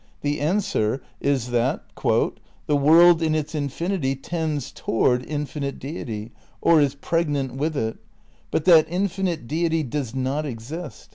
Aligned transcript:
The 0.21 0.39
answer 0.39 1.03
is 1.19 1.51
that 1.51 1.83
"the 2.03 2.43
world 2.75 3.21
in 3.21 3.35
its 3.35 3.53
infinity 3.53 4.15
tends 4.15 4.71
toward 4.71 5.23
infinite 5.27 5.77
deity, 5.77 6.31
or 6.59 6.81
is 6.81 6.95
preg 6.95 7.27
nant 7.27 7.53
with 7.53 7.77
it, 7.77 7.97
but 8.49 8.65
that 8.65 8.87
infinite 8.89 9.47
deity 9.47 9.83
does 9.83 10.15
not 10.15 10.43
exist 10.43 11.09